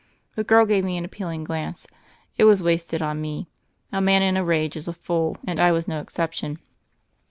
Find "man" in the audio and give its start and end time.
4.01-4.23